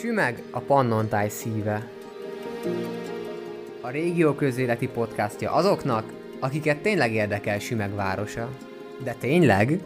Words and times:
Sümeg 0.00 0.42
a 0.50 0.58
Pannontáj 0.58 1.28
szíve. 1.28 1.88
A 3.80 3.90
régió 3.90 4.32
közéleti 4.32 4.88
podcastja 4.88 5.52
azoknak, 5.52 6.12
akiket 6.38 6.78
tényleg 6.78 7.12
érdekel 7.12 7.58
Sümeg 7.58 7.94
városa. 7.94 8.48
De 9.04 9.14
tényleg? 9.18 9.80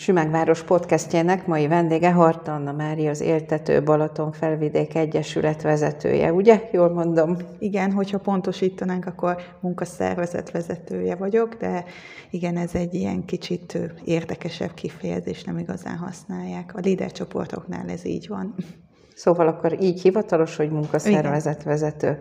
Sümegváros 0.00 0.62
podcastjének 0.62 1.46
mai 1.46 1.66
vendége 1.66 2.12
Harta 2.12 2.54
Anna 2.54 2.72
Mária, 2.72 3.10
az 3.10 3.20
Éltető 3.20 3.82
Balaton 3.82 4.32
Felvidék 4.32 4.94
Egyesület 4.94 5.62
vezetője, 5.62 6.32
ugye? 6.32 6.68
Jól 6.72 6.88
mondom? 6.88 7.36
Igen, 7.58 7.92
hogyha 7.92 8.18
pontosítanánk, 8.18 9.06
akkor 9.06 9.36
munkaszervezet 9.60 10.50
vezetője 10.50 11.14
vagyok, 11.14 11.54
de 11.54 11.84
igen, 12.30 12.56
ez 12.56 12.74
egy 12.74 12.94
ilyen 12.94 13.24
kicsit 13.24 13.78
érdekesebb 14.04 14.74
kifejezés, 14.74 15.44
nem 15.44 15.58
igazán 15.58 15.96
használják. 15.96 16.74
A 16.74 16.80
líder 16.80 17.12
csoportoknál 17.12 17.88
ez 17.88 18.04
így 18.04 18.28
van. 18.28 18.54
Szóval 19.14 19.48
akkor 19.48 19.82
így 19.82 20.00
hivatalos, 20.00 20.56
hogy 20.56 20.70
munkaszervezet 20.70 21.62
vezető. 21.62 22.18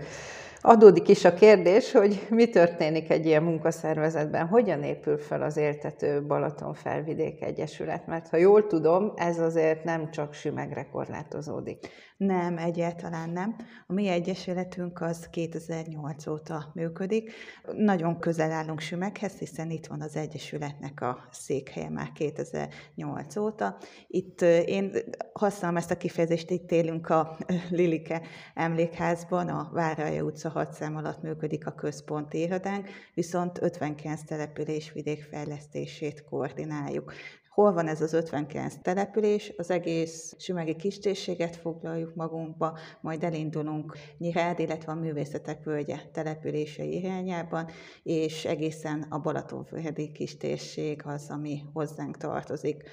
Adódik 0.61 1.07
is 1.07 1.25
a 1.25 1.33
kérdés, 1.33 1.91
hogy 1.91 2.27
mi 2.29 2.49
történik 2.49 3.09
egy 3.09 3.25
ilyen 3.25 3.43
munkaszervezetben, 3.43 4.47
hogyan 4.47 4.83
épül 4.83 5.17
fel 5.17 5.41
az 5.41 5.57
Éltető 5.57 6.25
Balaton 6.25 6.73
Felvidék 6.73 7.43
Egyesület, 7.43 8.07
mert 8.07 8.29
ha 8.29 8.37
jól 8.37 8.67
tudom, 8.67 9.13
ez 9.15 9.39
azért 9.39 9.83
nem 9.83 10.11
csak 10.11 10.33
sümegre 10.33 10.89
korlátozódik. 10.91 11.87
Nem, 12.19 12.57
egyáltalán 12.57 13.29
nem. 13.29 13.55
A 13.87 13.93
mi 13.93 14.07
egyesületünk 14.07 15.01
az 15.01 15.29
2008 15.29 16.27
óta 16.27 16.71
működik. 16.73 17.31
Nagyon 17.75 18.19
közel 18.19 18.51
állunk 18.51 18.79
Sümeghez, 18.79 19.33
hiszen 19.33 19.69
itt 19.69 19.87
van 19.87 20.01
az 20.01 20.15
egyesületnek 20.15 21.01
a 21.01 21.27
székhelye 21.31 21.89
már 21.89 22.11
2008 22.11 23.35
óta. 23.35 23.77
Itt 24.07 24.41
én 24.65 24.91
használom 25.33 25.77
ezt 25.77 25.91
a 25.91 25.97
kifejezést, 25.97 26.49
itt 26.49 26.71
élünk 26.71 27.09
a 27.09 27.37
Lilike 27.69 28.21
emlékházban, 28.53 29.47
a 29.47 29.69
Váralja 29.73 30.23
utca 30.23 30.49
6 30.49 30.73
szám 30.73 30.95
alatt 30.95 31.21
működik 31.21 31.67
a 31.67 31.71
központi 31.71 32.39
irodánk, 32.39 32.89
viszont 33.13 33.61
59 33.61 34.23
település 34.23 34.91
vidékfejlesztését 34.91 36.23
koordináljuk. 36.23 37.13
Hol 37.59 37.73
van 37.73 37.87
ez 37.87 38.01
az 38.01 38.13
59 38.13 38.75
település? 38.81 39.53
Az 39.57 39.69
egész 39.69 40.35
sümegi 40.37 40.75
kistérséget 40.75 41.55
foglaljuk 41.55 42.15
magunkba, 42.15 42.77
majd 43.01 43.23
elindulunk 43.23 43.97
Nyirád, 44.17 44.59
illetve 44.59 44.91
a 44.91 44.95
Művészetek 44.95 45.63
Völgye 45.63 45.97
települése 46.11 46.83
irányában, 46.83 47.69
és 48.03 48.45
egészen 48.45 49.05
a 49.09 49.19
Balatonföldi 49.19 50.11
kistérség 50.11 51.01
az, 51.05 51.29
ami 51.29 51.61
hozzánk 51.73 52.17
tartozik. 52.17 52.83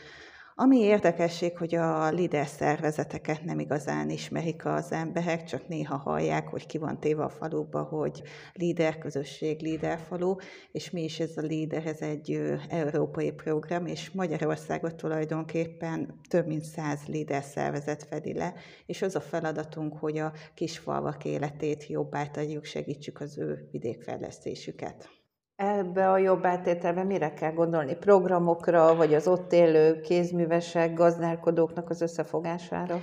Ami 0.59 0.79
érdekesség, 0.79 1.57
hogy 1.59 1.75
a 1.75 2.11
LIDER 2.11 2.47
szervezeteket 2.47 3.45
nem 3.45 3.59
igazán 3.59 4.11
ismerik 4.11 4.65
az 4.65 4.93
emberek, 4.93 5.45
csak 5.45 5.69
néha 5.69 5.97
hallják, 5.97 6.49
hogy 6.49 6.67
ki 6.67 6.79
van 6.79 7.01
téve 7.01 7.25
a 7.25 7.29
faluba, 7.29 7.83
hogy 7.83 8.23
LIDER 8.53 8.99
közösség, 8.99 9.61
LIDER 9.61 9.99
falu, 9.99 10.35
és 10.73 10.91
mi 10.91 11.03
is 11.03 11.21
ez 11.21 11.37
a 11.37 11.41
LIDER, 11.41 11.87
ez 11.87 12.01
egy 12.01 12.43
európai 12.69 13.33
program, 13.33 13.87
és 13.87 14.11
Magyarországot 14.11 14.95
tulajdonképpen 14.95 16.21
több 16.29 16.47
mint 16.47 16.65
száz 16.65 17.01
LIDER 17.07 17.43
szervezet 17.43 18.03
fedi 18.03 18.35
le, 18.35 18.55
és 18.87 19.03
az 19.03 19.15
a 19.15 19.21
feladatunk, 19.21 19.99
hogy 19.99 20.19
a 20.19 20.33
kisfalvak 20.55 21.25
életét 21.25 21.87
jobbá 21.87 22.27
tegyük, 22.27 22.65
segítsük 22.65 23.21
az 23.21 23.39
ő 23.39 23.69
vidékfejlesztésüket. 23.71 25.09
Ebbe 25.57 26.11
a 26.11 26.19
jobb 26.19 26.45
átételbe 26.45 27.03
mire 27.03 27.35
kell 27.35 27.53
gondolni? 27.53 27.95
Programokra, 27.95 28.95
vagy 28.95 29.15
az 29.15 29.27
ott 29.27 29.53
élő 29.53 30.01
kézművesek, 30.01 30.95
gazdálkodóknak 30.95 31.91
az 31.91 32.01
összefogására? 32.01 33.01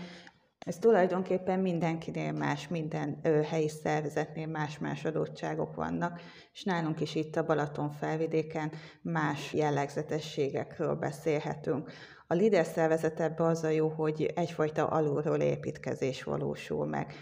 Ez 0.59 0.78
tulajdonképpen 0.78 1.59
mindenkinél 1.59 2.31
más, 2.31 2.68
minden 2.68 3.20
ö, 3.24 3.42
helyi 3.42 3.68
szervezetnél 3.68 4.48
más-más 4.48 5.06
adottságok 5.06 5.75
vannak, 5.75 6.22
és 6.53 6.64
nálunk 6.64 7.02
is 7.02 7.16
itt 7.16 7.36
a 7.36 7.46
Balaton 7.46 7.91
felvidéken 7.91 8.72
más 9.02 9.53
jellegzetességekről 9.53 10.96
beszélhetünk. 10.96 11.91
A 12.28 12.34
LIDER 12.34 12.66
szervezet 12.66 13.20
ebbe 13.20 13.44
az 13.44 13.64
a 13.64 13.70
jó, 13.70 13.88
hogy 13.88 14.31
egyfajta 14.35 14.88
alulról 14.88 15.40
építkezés 15.40 16.24
valósul 16.24 16.85
meg. 16.85 17.14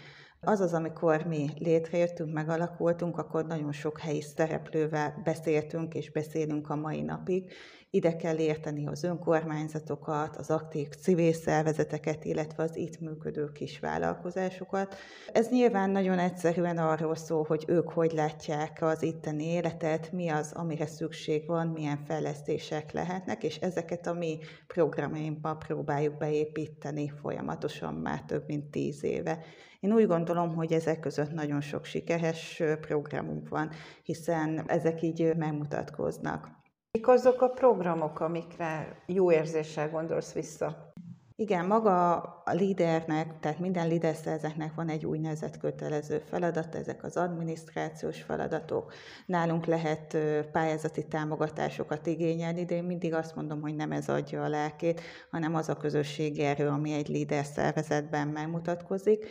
Az 0.46 0.60
az, 0.60 0.72
amikor 0.72 1.24
mi 1.26 1.50
létrejöttünk, 1.58 2.32
megalakultunk, 2.32 3.18
akkor 3.18 3.46
nagyon 3.46 3.72
sok 3.72 3.98
helyi 4.00 4.20
szereplővel 4.20 5.20
beszéltünk 5.24 5.94
és 5.94 6.10
beszélünk 6.10 6.70
a 6.70 6.76
mai 6.76 7.00
napig. 7.00 7.52
Ide 7.90 8.16
kell 8.16 8.38
érteni 8.38 8.86
az 8.86 9.02
önkormányzatokat, 9.02 10.36
az 10.36 10.50
aktív 10.50 10.88
civil 10.88 11.32
szervezeteket, 11.32 12.24
illetve 12.24 12.62
az 12.62 12.76
itt 12.76 13.00
működő 13.00 13.52
kisvállalkozásokat. 13.52 14.94
Ez 15.32 15.48
nyilván 15.48 15.90
nagyon 15.90 16.18
egyszerűen 16.18 16.78
arról 16.78 17.14
szól, 17.14 17.44
hogy 17.44 17.64
ők 17.68 17.90
hogy 17.90 18.12
látják 18.12 18.78
az 18.80 19.02
itteni 19.02 19.44
életet, 19.44 20.12
mi 20.12 20.28
az, 20.28 20.52
amire 20.52 20.86
szükség 20.86 21.46
van, 21.46 21.66
milyen 21.66 22.04
fejlesztések 22.06 22.92
lehetnek, 22.92 23.42
és 23.42 23.56
ezeket 23.56 24.06
a 24.06 24.12
mi 24.12 24.38
programjainkba 24.66 25.54
próbáljuk 25.54 26.16
beépíteni 26.16 27.12
folyamatosan 27.20 27.94
már 27.94 28.22
több 28.22 28.44
mint 28.46 28.70
tíz 28.70 29.04
éve. 29.04 29.44
Én 29.82 29.92
úgy 29.92 30.06
gondolom, 30.06 30.54
hogy 30.54 30.72
ezek 30.72 31.00
között 31.00 31.32
nagyon 31.32 31.60
sok 31.60 31.84
sikeres 31.84 32.62
programunk 32.80 33.48
van, 33.48 33.70
hiszen 34.02 34.64
ezek 34.66 35.02
így 35.02 35.36
megmutatkoznak. 35.36 36.48
Mik 36.90 37.08
azok 37.08 37.40
a 37.42 37.48
programok, 37.48 38.20
amikre 38.20 39.02
jó 39.06 39.32
érzéssel 39.32 39.90
gondolsz 39.90 40.32
vissza? 40.32 40.92
Igen, 41.36 41.66
maga 41.66 42.20
a 42.44 42.52
lídernek, 42.52 43.40
tehát 43.40 43.58
minden 43.58 43.88
líderszerzetnek 43.88 44.74
van 44.74 44.88
egy 44.88 45.06
úgynevezett 45.06 45.58
kötelező 45.58 46.18
feladat, 46.18 46.74
ezek 46.74 47.04
az 47.04 47.16
adminisztrációs 47.16 48.22
feladatok. 48.22 48.92
Nálunk 49.26 49.64
lehet 49.64 50.16
pályázati 50.52 51.06
támogatásokat 51.06 52.06
igényelni, 52.06 52.64
de 52.64 52.74
én 52.74 52.84
mindig 52.84 53.14
azt 53.14 53.34
mondom, 53.34 53.60
hogy 53.60 53.74
nem 53.74 53.92
ez 53.92 54.08
adja 54.08 54.42
a 54.42 54.48
lelkét, 54.48 55.00
hanem 55.30 55.54
az 55.54 55.68
a 55.68 55.76
közösségi 55.76 56.42
erő, 56.42 56.68
ami 56.68 56.92
egy 56.92 57.08
líder 57.08 57.44
szervezetben 57.44 58.28
megmutatkozik. 58.28 59.26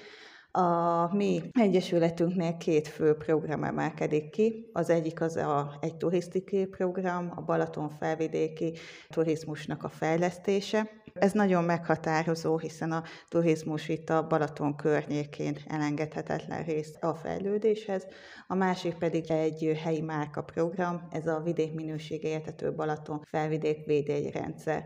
A 0.51 1.15
mi 1.15 1.41
egyesületünknél 1.51 2.57
két 2.57 2.87
fő 2.87 3.13
program 3.13 3.63
emelkedik 3.63 4.29
ki. 4.29 4.69
Az 4.73 4.89
egyik 4.89 5.21
az 5.21 5.35
a, 5.35 5.77
egy 5.81 5.95
turisztikai 5.95 6.65
program, 6.65 7.31
a 7.35 7.41
Balaton 7.41 7.89
felvidéki 7.89 8.73
turizmusnak 9.09 9.83
a 9.83 9.89
fejlesztése. 9.89 10.89
Ez 11.13 11.31
nagyon 11.31 11.63
meghatározó, 11.63 12.57
hiszen 12.57 12.91
a 12.91 13.03
turizmus 13.29 13.89
itt 13.89 14.09
a 14.09 14.27
Balaton 14.27 14.75
környékén 14.75 15.57
elengedhetetlen 15.67 16.63
rész 16.63 16.95
a 16.99 17.13
fejlődéshez. 17.13 18.05
A 18.47 18.55
másik 18.55 18.93
pedig 18.93 19.31
egy 19.31 19.79
helyi 19.83 20.01
márka 20.01 20.41
program, 20.41 21.07
ez 21.11 21.27
a 21.27 21.39
vidékminőség 21.39 22.23
értető 22.23 22.73
Balaton 22.73 23.21
felvidék 23.27 23.85
védjegyrendszer. 23.85 24.83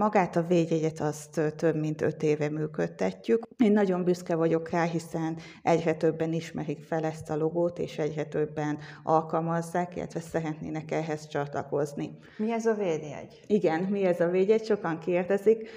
Magát 0.00 0.36
a 0.36 0.42
védjegyet 0.42 1.00
azt 1.00 1.40
több 1.56 1.76
mint 1.76 2.02
öt 2.02 2.22
éve 2.22 2.48
működtetjük. 2.48 3.48
Én 3.56 3.72
nagyon 3.72 4.04
büszke 4.04 4.34
vagyok 4.34 4.70
rá, 4.70 4.82
hiszen 4.82 5.36
egyre 5.62 5.94
többen 5.94 6.32
ismerik 6.32 6.84
fel 6.84 7.04
ezt 7.04 7.30
a 7.30 7.36
logót, 7.36 7.78
és 7.78 7.98
egyre 7.98 8.24
többen 8.24 8.78
alkalmazzák, 9.02 9.96
illetve 9.96 10.20
szeretnének 10.20 10.90
ehhez 10.90 11.26
csatlakozni. 11.26 12.18
Mi 12.36 12.52
ez 12.52 12.66
a 12.66 12.74
védjegy? 12.74 13.40
Igen, 13.46 13.82
mi 13.82 14.04
ez 14.04 14.20
a 14.20 14.28
védjegy, 14.28 14.64
sokan 14.64 14.98
kérdezik. 14.98 15.68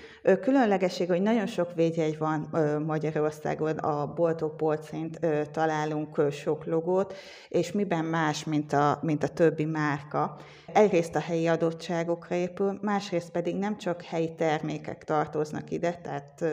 Különlegesség, 0.41 1.07
hogy 1.07 1.21
nagyon 1.21 1.47
sok 1.47 1.73
védjegy 1.73 2.17
van 2.17 2.49
Magyarországon, 2.85 3.77
a 3.77 4.13
boltok 4.13 4.57
polcint 4.57 5.19
találunk 5.51 6.31
sok 6.31 6.65
logót, 6.65 7.13
és 7.49 7.71
miben 7.71 8.05
más, 8.05 8.43
mint 8.43 8.73
a, 8.73 8.99
mint 9.01 9.23
a 9.23 9.27
többi 9.27 9.65
márka. 9.65 10.37
Egyrészt 10.73 11.15
a 11.15 11.19
helyi 11.19 11.47
adottságokra 11.47 12.35
épül, 12.35 12.79
másrészt 12.81 13.31
pedig 13.31 13.55
nem 13.55 13.77
csak 13.77 14.07
helyi 14.09 14.35
termékek 14.35 15.03
tartoznak 15.03 15.71
ide, 15.71 15.93
tehát 16.01 16.43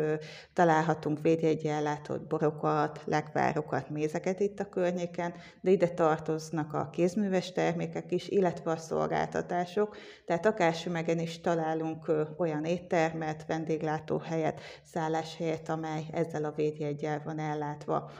találhatunk 0.53 1.20
védjegyi 1.20 1.69
ellátott 1.69 2.26
borokat, 2.26 3.00
lekvárokat, 3.05 3.91
mézeket 3.91 4.41
itt 4.41 4.61
a 4.61 4.69
környéken, 4.69 5.35
de 5.61 5.70
ide 5.70 5.88
tartoznak 5.88 6.75
a 6.75 6.91
kézműves 6.93 7.53
termékek 7.53 8.12
is, 8.12 8.29
illetve 8.29 8.70
a 8.70 8.76
szolgáltatások, 8.76 9.97
tehát 10.25 10.47
akár 10.47 10.75
sümegen 10.75 11.19
is 11.19 11.41
találunk 11.41 12.12
olyan 12.37 12.64
éttermet, 12.64 13.44
vendéglátóhelyet, 13.47 14.61
szálláshelyet, 14.82 15.69
amely 15.69 16.05
ezzel 16.12 16.44
a 16.44 16.52
védjegyel 16.56 17.23
van 17.25 17.38
ellátva. 17.38 18.11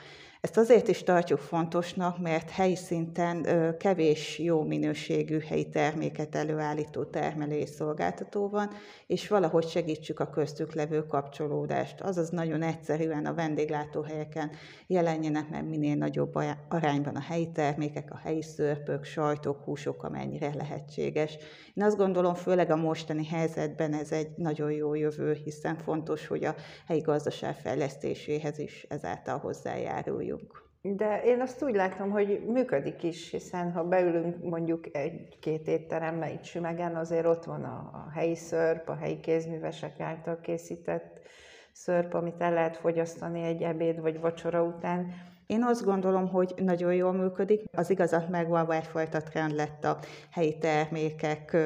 Ezt 0.41 0.57
azért 0.57 0.89
is 0.89 1.03
tartjuk 1.03 1.39
fontosnak, 1.39 2.19
mert 2.19 2.51
helyi 2.51 2.77
szinten 2.77 3.47
kevés 3.79 4.39
jó 4.39 4.63
minőségű 4.63 5.39
helyi 5.39 5.69
terméket 5.69 6.35
előállító 6.35 7.05
termelői 7.05 7.67
szolgáltató 7.67 8.49
van, 8.49 8.71
és 9.07 9.29
valahogy 9.29 9.69
segítsük 9.69 10.21
a 10.21 10.31
köztük 10.31 10.75
levő 10.75 11.07
kapcsolódást. 11.07 12.01
Azaz 12.01 12.29
nagyon 12.29 12.63
egyszerűen 12.63 13.27
a 13.27 13.35
vendéglátóhelyeken 13.35 14.51
jelenjenek 14.87 15.49
meg 15.51 15.69
minél 15.69 15.95
nagyobb 15.95 16.35
arányban 16.69 17.17
a 17.17 17.21
helyi 17.21 17.51
termékek, 17.53 18.11
a 18.11 18.21
helyi 18.23 18.43
szörpök, 18.43 19.05
sajtok, 19.05 19.65
húsok, 19.65 20.03
amennyire 20.03 20.55
lehetséges. 20.55 21.37
Én 21.75 21.85
azt 21.85 21.97
gondolom, 21.97 22.35
főleg 22.35 22.71
a 22.71 22.77
mostani 22.77 23.27
helyzetben 23.27 23.93
ez 23.93 24.13
egy 24.13 24.29
nagyon 24.37 24.71
jó 24.73 24.95
jövő, 24.95 25.33
hiszen 25.45 25.77
fontos, 25.77 26.27
hogy 26.27 26.45
a 26.45 26.55
helyi 26.87 27.01
gazdaság 27.01 27.55
fejlesztéséhez 27.55 28.59
is 28.59 28.87
ezáltal 28.89 29.39
hozzájáruljunk. 30.31 30.65
De 30.83 31.23
én 31.25 31.41
azt 31.41 31.63
úgy 31.63 31.75
látom, 31.75 32.11
hogy 32.11 32.45
működik 32.47 33.03
is, 33.03 33.31
hiszen 33.31 33.73
ha 33.73 33.85
beülünk 33.85 34.45
mondjuk 34.45 34.97
egy-két 34.97 35.69
étterembe 35.69 36.33
itt 36.33 36.45
Sümegen, 36.45 36.97
azért 36.97 37.27
ott 37.27 37.45
van 37.45 37.65
a, 37.65 37.91
a 37.93 38.11
helyi 38.15 38.35
szörp, 38.35 38.89
a 38.89 38.95
helyi 38.95 39.21
kézművesek 39.21 40.01
által 40.01 40.41
készített 40.41 41.21
szörp, 41.73 42.15
amit 42.15 42.41
el 42.41 42.53
lehet 42.53 42.77
fogyasztani 42.77 43.43
egy 43.43 43.63
ebéd 43.63 44.01
vagy 44.01 44.21
vacsora 44.21 44.63
után 44.63 45.15
én 45.47 45.63
azt 45.63 45.85
gondolom, 45.85 46.29
hogy 46.29 46.55
nagyon 46.57 46.95
jól 46.95 47.13
működik. 47.13 47.65
Az 47.73 47.91
igazat 47.91 48.29
megvalva 48.29 48.75
egyfajta 48.75 49.21
trend 49.21 49.55
lett 49.55 49.85
a 49.85 49.99
helyi 50.31 50.59
termékek 50.59 51.57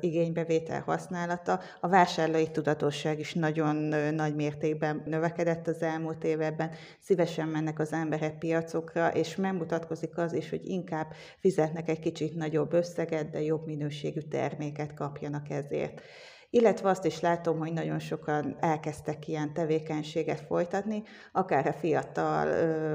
igénybevétel 0.00 0.80
használata. 0.80 1.60
A 1.80 1.88
vásárlói 1.88 2.50
tudatosság 2.50 3.18
is 3.18 3.34
nagyon 3.34 3.76
nagy 4.14 4.34
mértékben 4.34 5.02
növekedett 5.06 5.66
az 5.66 5.82
elmúlt 5.82 6.24
években. 6.24 6.70
Szívesen 7.00 7.48
mennek 7.48 7.78
az 7.78 7.92
emberek 7.92 8.38
piacokra, 8.38 9.08
és 9.08 9.36
megmutatkozik 9.36 10.18
az 10.18 10.32
is, 10.32 10.50
hogy 10.50 10.68
inkább 10.68 11.06
fizetnek 11.38 11.88
egy 11.88 12.00
kicsit 12.00 12.36
nagyobb 12.36 12.72
összeget, 12.72 13.30
de 13.30 13.42
jobb 13.42 13.66
minőségű 13.66 14.20
terméket 14.20 14.94
kapjanak 14.94 15.50
ezért 15.50 16.00
illetve 16.50 16.88
azt 16.88 17.04
is 17.04 17.20
látom, 17.20 17.58
hogy 17.58 17.72
nagyon 17.72 17.98
sokan 17.98 18.56
elkezdtek 18.60 19.28
ilyen 19.28 19.52
tevékenységet 19.52 20.40
folytatni, 20.40 21.02
akár 21.32 21.66
a 21.66 21.72
fiatal 21.72 22.48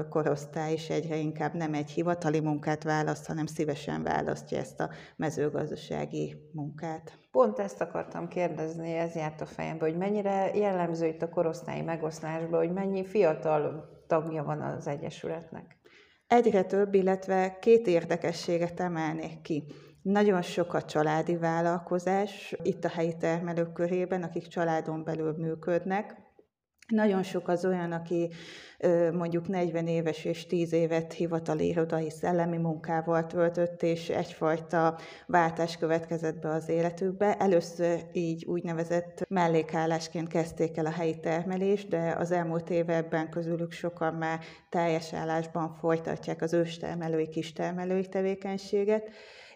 korosztály 0.08 0.72
is 0.72 0.90
egyre 0.90 1.16
inkább 1.16 1.54
nem 1.54 1.74
egy 1.74 1.90
hivatali 1.90 2.40
munkát 2.40 2.82
választ, 2.82 3.26
hanem 3.26 3.46
szívesen 3.46 4.02
választja 4.02 4.58
ezt 4.58 4.80
a 4.80 4.90
mezőgazdasági 5.16 6.36
munkát. 6.52 7.18
Pont 7.30 7.58
ezt 7.58 7.80
akartam 7.80 8.28
kérdezni, 8.28 8.92
ez 8.92 9.14
járt 9.14 9.40
a 9.40 9.46
fejembe, 9.46 9.84
hogy 9.84 9.96
mennyire 9.96 10.50
jellemző 10.54 11.06
itt 11.06 11.22
a 11.22 11.28
korosztályi 11.28 11.82
megoszlásban, 11.82 12.58
hogy 12.58 12.72
mennyi 12.72 13.04
fiatal 13.04 13.88
tagja 14.06 14.44
van 14.44 14.60
az 14.60 14.86
Egyesületnek? 14.86 15.76
Egyre 16.26 16.62
több, 16.62 16.94
illetve 16.94 17.58
két 17.60 17.86
érdekességet 17.86 18.80
emelnék 18.80 19.40
ki. 19.40 19.64
Nagyon 20.06 20.42
sok 20.42 20.74
a 20.74 20.82
családi 20.82 21.36
vállalkozás 21.36 22.54
itt 22.62 22.84
a 22.84 22.88
helyi 22.88 23.16
termelők 23.16 23.72
körében, 23.72 24.22
akik 24.22 24.46
családon 24.46 25.04
belül 25.04 25.34
működnek. 25.38 26.16
Nagyon 26.86 27.22
sok 27.22 27.48
az 27.48 27.64
olyan, 27.64 27.92
aki 27.92 28.30
mondjuk 29.12 29.48
40 29.48 29.86
éves 29.86 30.24
és 30.24 30.46
10 30.46 30.72
évet 30.72 31.12
hivatali 31.12 31.66
irodai 31.66 32.10
szellemi 32.10 32.56
munkával 32.56 33.26
töltött, 33.26 33.82
és 33.82 34.08
egyfajta 34.08 34.98
váltás 35.26 35.76
következett 35.76 36.38
be 36.38 36.48
az 36.48 36.68
életükbe. 36.68 37.36
Először 37.36 38.04
így 38.12 38.44
úgynevezett 38.44 39.24
mellékállásként 39.28 40.28
kezdték 40.28 40.76
el 40.76 40.86
a 40.86 40.90
helyi 40.90 41.20
termelést, 41.20 41.88
de 41.88 42.14
az 42.18 42.30
elmúlt 42.30 42.70
években 42.70 43.30
közülük 43.30 43.72
sokan 43.72 44.14
már 44.14 44.40
teljes 44.68 45.12
állásban 45.12 45.74
folytatják 45.80 46.42
az 46.42 46.52
őstermelői, 46.52 47.28
kistermelői 47.28 48.08
tevékenységet 48.08 49.08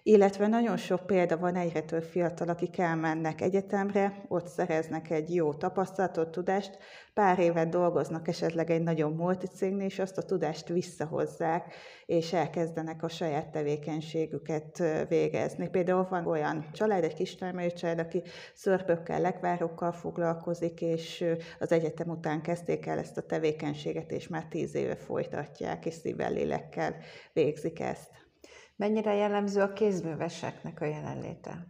illetve 0.02 0.46
nagyon 0.46 0.76
sok 0.76 1.06
példa 1.06 1.38
van 1.38 1.56
egyre 1.56 1.80
több 1.80 2.02
fiatal, 2.02 2.48
akik 2.48 2.78
elmennek 2.78 3.40
egyetemre, 3.40 4.24
ott 4.28 4.46
szereznek 4.46 5.10
egy 5.10 5.34
jó 5.34 5.54
tapasztalatot, 5.54 6.30
tudást, 6.30 6.78
pár 7.14 7.38
évet 7.38 7.68
dolgoznak 7.68 8.28
esetleg 8.28 8.70
egy 8.70 8.82
nagyon 8.82 9.12
multicégnél, 9.12 9.86
és 9.86 9.98
azt 9.98 10.18
a 10.18 10.22
tudást 10.22 10.68
visszahozzák, 10.68 11.74
és 12.06 12.32
elkezdenek 12.32 13.02
a 13.02 13.08
saját 13.08 13.50
tevékenységüket 13.50 14.82
végezni. 15.08 15.68
Például 15.68 16.06
van 16.10 16.26
olyan 16.26 16.68
család, 16.72 17.04
egy 17.04 17.14
kis 17.14 17.36
család, 17.74 17.98
aki 17.98 18.22
szörpökkel, 18.54 19.20
lekvárokkal 19.20 19.92
foglalkozik, 19.92 20.80
és 20.80 21.24
az 21.58 21.72
egyetem 21.72 22.08
után 22.08 22.42
kezdték 22.42 22.86
el 22.86 22.98
ezt 22.98 23.16
a 23.16 23.26
tevékenységet, 23.26 24.10
és 24.10 24.28
már 24.28 24.46
tíz 24.46 24.74
éve 24.74 24.96
folytatják, 24.96 25.86
és 25.86 25.94
szívvel, 25.94 26.32
lélekkel 26.32 26.94
végzik 27.32 27.80
ezt. 27.80 28.29
Mennyire 28.80 29.14
jellemző 29.14 29.60
a 29.60 29.72
kézműveseknek 29.72 30.80
a 30.80 30.84
jelenléte? 30.84 31.66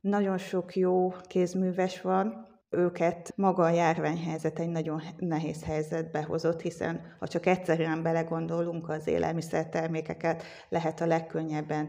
Nagyon 0.00 0.38
sok 0.38 0.76
jó 0.76 1.12
kézműves 1.26 2.00
van, 2.00 2.46
őket 2.70 3.32
maga 3.36 3.62
a 3.62 3.70
járványhelyzet 3.70 4.58
egy 4.58 4.68
nagyon 4.68 5.02
nehéz 5.18 5.64
helyzetbe 5.64 6.22
hozott, 6.22 6.60
hiszen 6.60 7.00
ha 7.18 7.28
csak 7.28 7.46
egyszerűen 7.46 8.02
belegondolunk, 8.02 8.88
az 8.88 9.06
élelmiszertermékeket 9.06 10.42
lehet 10.68 11.00
a 11.00 11.06
legkönnyebben 11.06 11.88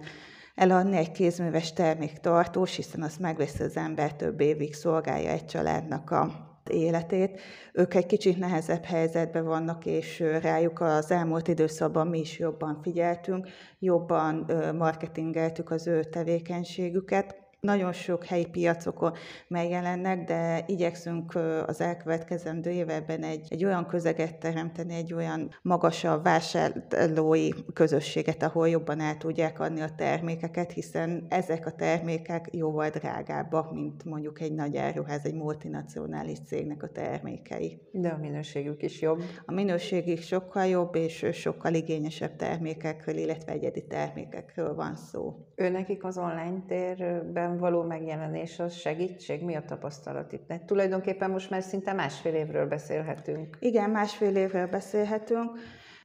eladni 0.56 0.98
egy 0.98 1.12
kézműves 1.12 1.74
termék 1.74 2.18
tartós, 2.18 2.76
hiszen 2.76 3.02
azt 3.02 3.20
megveszi 3.20 3.64
az 3.64 3.78
ember 3.78 4.16
több 4.16 4.40
évig 4.40 4.74
szolgálja 4.74 5.30
egy 5.30 5.46
családnak 5.46 6.12
a 6.12 6.51
életét. 6.72 7.40
Ők 7.74 7.94
egy 7.94 8.06
kicsit 8.06 8.38
nehezebb 8.38 8.84
helyzetben 8.84 9.46
vannak, 9.46 9.86
és 9.86 10.20
rájuk 10.20 10.80
az 10.82 11.12
elmúlt 11.12 11.48
időszakban 11.48 12.08
mi 12.08 12.20
is 12.20 12.40
jobban 12.40 12.80
figyeltünk, 12.82 13.48
jobban 13.80 14.52
marketingeltük 14.78 15.72
az 15.72 15.88
ő 15.88 16.04
tevékenységüket. 16.04 17.41
Nagyon 17.68 17.94
sok 17.94 18.26
helyi 18.26 18.46
piacokon 18.46 19.14
megjelennek, 19.48 20.24
de 20.24 20.64
igyekszünk 20.68 21.36
az 21.66 21.82
elkövetkezendő 21.82 22.70
években 22.70 23.24
egy, 23.24 23.48
egy 23.50 23.66
olyan 23.66 23.86
közeget 23.86 24.40
teremteni, 24.40 24.96
egy 24.96 25.14
olyan 25.14 25.50
magasabb 25.62 26.24
vásárlói 26.24 27.50
közösséget, 27.74 28.44
ahol 28.44 28.70
jobban 28.70 29.00
el 29.00 29.18
tudják 29.18 29.60
adni 29.60 29.82
a 29.82 29.96
termékeket, 29.96 30.72
hiszen 30.72 31.26
ezek 31.30 31.66
a 31.66 31.72
termékek 31.72 32.48
jóval 32.52 32.90
drágábbak, 32.90 33.74
mint 33.74 34.06
mondjuk 34.06 34.42
egy 34.42 34.54
nagy 34.54 34.78
áruház, 34.78 35.26
egy 35.26 35.36
multinacionális 35.36 36.38
cégnek 36.46 36.84
a 36.84 36.90
termékei. 36.90 37.82
De 37.92 38.10
a 38.10 38.18
minőségük 38.18 38.84
is 38.84 39.02
jobb. 39.02 39.22
A 39.46 39.52
minőségük 39.52 40.22
sokkal 40.22 40.66
jobb, 40.66 40.96
és 40.96 41.26
sokkal 41.32 41.74
igényesebb 41.74 42.36
termékekről, 42.36 43.18
illetve 43.18 43.52
egyedi 43.52 43.86
termékekről 43.88 44.76
van 44.76 44.96
szó. 44.96 45.36
Ő 45.56 45.70
nekik 45.70 46.04
az 46.04 46.18
online 46.18 46.64
térben 46.68 47.51
való 47.58 47.84
megjelenés 47.84 48.60
az 48.60 48.74
segítség? 48.74 49.44
Mi 49.44 49.56
a 49.56 49.64
tapasztalat 49.66 50.32
itt? 50.32 50.54
Tulajdonképpen 50.66 51.30
most 51.32 51.50
már 51.50 51.64
szinte 51.64 51.94
másfél 51.94 52.34
évről 52.34 52.68
beszélhetünk. 52.68 53.58
Igen, 53.60 53.90
másfél 53.90 54.36
évről 54.36 54.68
beszélhetünk. 54.68 55.52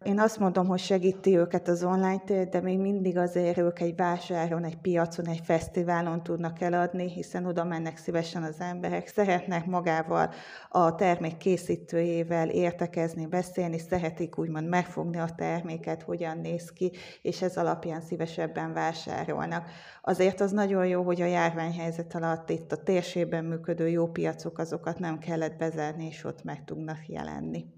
Én 0.04 0.18
azt 0.18 0.38
mondom, 0.38 0.66
hogy 0.66 0.78
segíti 0.78 1.36
őket 1.36 1.68
az 1.68 1.84
online 1.84 2.18
tér, 2.18 2.48
de 2.48 2.60
még 2.60 2.78
mindig 2.78 3.16
azért 3.16 3.58
ők 3.58 3.80
egy 3.80 3.96
vásáron, 3.96 4.64
egy 4.64 4.76
piacon, 4.76 5.28
egy 5.28 5.40
fesztiválon 5.44 6.22
tudnak 6.22 6.60
eladni, 6.60 7.10
hiszen 7.10 7.46
oda 7.46 7.64
mennek 7.64 7.96
szívesen 7.96 8.42
az 8.42 8.60
emberek, 8.60 9.06
szeretnek 9.06 9.66
magával 9.66 10.30
a 10.68 10.94
termék 10.94 11.36
készítőjével 11.36 12.48
értekezni, 12.48 13.26
beszélni, 13.26 13.78
szeretik 13.78 14.38
úgymond 14.38 14.68
megfogni 14.68 15.18
a 15.18 15.34
terméket, 15.36 16.02
hogyan 16.02 16.38
néz 16.38 16.72
ki, 16.72 16.92
és 17.22 17.42
ez 17.42 17.56
alapján 17.56 18.00
szívesebben 18.00 18.72
vásárolnak. 18.72 19.68
Azért 20.02 20.40
az 20.40 20.52
nagyon 20.52 20.86
jó, 20.86 21.02
hogy 21.02 21.20
a 21.20 21.26
járványhelyzet 21.26 22.14
alatt 22.14 22.50
itt 22.50 22.72
a 22.72 22.82
térségben 22.82 23.44
működő 23.44 23.88
jó 23.88 24.06
piacok, 24.06 24.58
azokat 24.58 24.98
nem 24.98 25.18
kellett 25.18 25.56
bezárni, 25.56 26.06
és 26.06 26.24
ott 26.24 26.44
meg 26.44 26.64
tudnak 26.64 27.06
jelenni. 27.06 27.75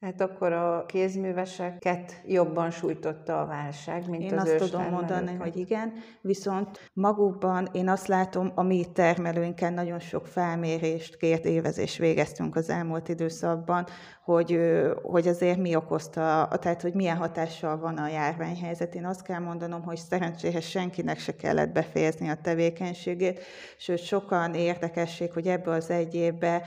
Tehát 0.00 0.20
akkor 0.20 0.52
a 0.52 0.84
kézműveseket 0.86 2.22
jobban 2.26 2.70
sújtotta 2.70 3.40
a 3.40 3.46
válság, 3.46 4.08
mint 4.08 4.22
én 4.22 4.38
az 4.38 4.48
azt 4.48 4.56
tudom 4.56 4.90
mondani, 4.90 5.34
hogy 5.34 5.56
igen, 5.56 5.92
viszont 6.20 6.90
magukban 6.92 7.68
én 7.72 7.88
azt 7.88 8.06
látom, 8.06 8.52
a 8.54 8.62
mi 8.62 8.84
termelőinken 8.92 9.72
nagyon 9.72 9.98
sok 9.98 10.26
felmérést, 10.26 11.16
két 11.16 11.44
évezés 11.44 11.98
végeztünk 11.98 12.56
az 12.56 12.70
elmúlt 12.70 13.08
időszakban, 13.08 13.86
hogy, 14.24 14.60
hogy 15.02 15.28
azért 15.28 15.58
mi 15.58 15.76
okozta, 15.76 16.48
tehát 16.60 16.82
hogy 16.82 16.94
milyen 16.94 17.16
hatással 17.16 17.78
van 17.78 17.96
a 17.96 18.08
járványhelyzet. 18.08 18.94
Én 18.94 19.06
azt 19.06 19.22
kell 19.22 19.38
mondanom, 19.38 19.82
hogy 19.82 19.96
szerencsére 19.96 20.60
senkinek 20.60 21.18
se 21.18 21.36
kellett 21.36 21.72
befejezni 21.72 22.28
a 22.28 22.40
tevékenységét, 22.42 23.40
sőt 23.76 23.98
sokan 23.98 24.54
érdekesség, 24.54 25.32
hogy 25.32 25.46
ebből 25.46 25.74
az 25.74 25.90
egy 25.90 26.14
évben 26.14 26.62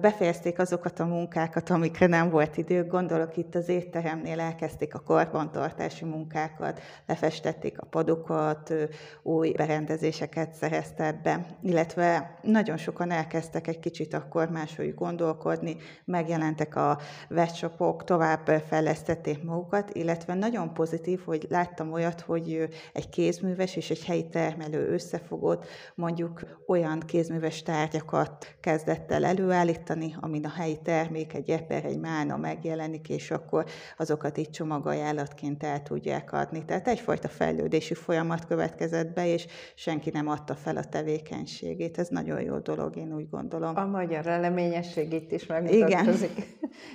befejezték 0.00 0.58
azokat 0.58 1.00
a 1.00 1.04
munkákat, 1.04 1.70
amikre 1.70 2.06
nem 2.06 2.30
volt 2.30 2.56
idők, 2.70 2.90
gondolok 2.90 3.36
itt 3.36 3.54
az 3.54 3.68
étteremnél 3.68 4.40
elkezdték 4.40 4.94
a 4.94 5.02
karbantartási 5.02 6.04
munkákat, 6.04 6.80
lefestették 7.06 7.80
a 7.80 7.86
padokat, 7.86 8.74
új 9.22 9.52
berendezéseket 9.52 10.52
szereztek 10.52 11.22
be, 11.22 11.46
illetve 11.62 12.38
nagyon 12.42 12.76
sokan 12.76 13.10
elkezdtek 13.10 13.66
egy 13.66 13.78
kicsit 13.78 14.14
akkor 14.14 14.48
máshogy 14.48 14.94
gondolkodni, 14.94 15.76
megjelentek 16.04 16.76
a 16.76 16.98
webshopok, 17.30 18.04
tovább 18.04 18.46
fejlesztették 18.68 19.42
magukat, 19.42 19.90
illetve 19.92 20.34
nagyon 20.34 20.74
pozitív, 20.74 21.20
hogy 21.24 21.46
láttam 21.50 21.92
olyat, 21.92 22.20
hogy 22.20 22.68
egy 22.92 23.08
kézműves 23.08 23.76
és 23.76 23.90
egy 23.90 24.04
helyi 24.04 24.28
termelő 24.28 24.88
összefogott, 24.88 25.66
mondjuk 25.94 26.40
olyan 26.66 27.00
kézműves 27.00 27.62
tárgyakat 27.62 28.56
kezdett 28.60 29.12
el 29.12 29.24
előállítani, 29.24 30.14
amin 30.20 30.44
a 30.44 30.48
helyi 30.48 30.78
termék, 30.82 31.34
egy 31.34 31.50
eper, 31.50 31.84
egy 31.84 31.98
mána 31.98 32.36
megjelenik, 32.54 33.08
és 33.08 33.30
akkor 33.30 33.64
azokat 33.96 34.38
így 34.38 34.50
csomagajánlatként 34.50 35.62
el 35.62 35.82
tudják 35.82 36.32
adni. 36.32 36.64
Tehát 36.64 36.88
egyfajta 36.88 37.28
fejlődési 37.28 37.94
folyamat 37.94 38.46
következett 38.46 39.14
be, 39.14 39.26
és 39.26 39.46
senki 39.74 40.10
nem 40.10 40.28
adta 40.28 40.54
fel 40.54 40.76
a 40.76 40.84
tevékenységét. 40.84 41.98
Ez 41.98 42.08
nagyon 42.08 42.40
jó 42.40 42.58
dolog, 42.58 42.96
én 42.96 43.14
úgy 43.14 43.28
gondolom. 43.30 43.76
A 43.76 43.86
magyar 43.86 44.26
eleményesség 44.26 45.12
itt 45.12 45.32
is 45.32 45.46
megmutatkozik. 45.46 46.30
Igen. 46.30 46.48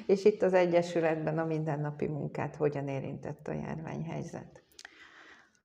és 0.13 0.25
itt 0.25 0.41
az 0.41 0.53
Egyesületben 0.53 1.37
a 1.37 1.45
mindennapi 1.45 2.07
munkát 2.07 2.55
hogyan 2.55 2.87
érintett 2.87 3.47
a 3.47 3.53
járványhelyzet? 3.53 4.63